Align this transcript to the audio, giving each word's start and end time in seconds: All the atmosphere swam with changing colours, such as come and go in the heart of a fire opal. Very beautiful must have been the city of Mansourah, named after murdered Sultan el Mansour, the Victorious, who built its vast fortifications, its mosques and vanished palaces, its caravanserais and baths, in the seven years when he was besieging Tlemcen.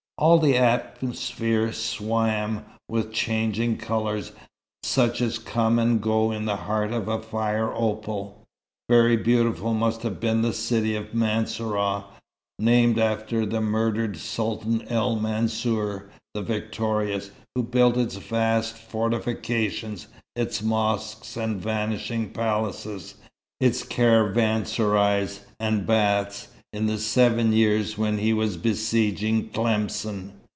All 0.17 0.37
the 0.37 0.55
atmosphere 0.55 1.73
swam 1.73 2.63
with 2.87 3.11
changing 3.11 3.77
colours, 3.77 4.33
such 4.83 5.19
as 5.19 5.39
come 5.39 5.79
and 5.79 5.99
go 5.99 6.31
in 6.31 6.45
the 6.45 6.57
heart 6.57 6.93
of 6.93 7.07
a 7.07 7.19
fire 7.19 7.73
opal. 7.73 8.45
Very 8.87 9.17
beautiful 9.17 9.73
must 9.73 10.03
have 10.03 10.19
been 10.19 10.43
the 10.43 10.53
city 10.53 10.95
of 10.95 11.15
Mansourah, 11.15 12.03
named 12.59 12.99
after 12.99 13.47
murdered 13.59 14.15
Sultan 14.15 14.85
el 14.91 15.15
Mansour, 15.15 16.11
the 16.35 16.43
Victorious, 16.43 17.31
who 17.55 17.63
built 17.63 17.97
its 17.97 18.17
vast 18.17 18.77
fortifications, 18.77 20.05
its 20.35 20.61
mosques 20.61 21.35
and 21.35 21.59
vanished 21.59 22.13
palaces, 22.35 23.15
its 23.59 23.81
caravanserais 23.81 25.39
and 25.59 25.87
baths, 25.87 26.47
in 26.73 26.85
the 26.85 26.97
seven 26.97 27.51
years 27.51 27.97
when 27.97 28.17
he 28.19 28.31
was 28.31 28.55
besieging 28.55 29.49
Tlemcen. 29.49 30.31